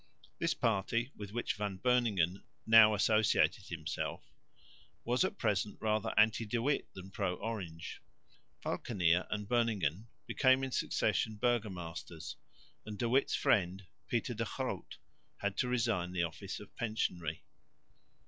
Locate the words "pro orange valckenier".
7.11-9.27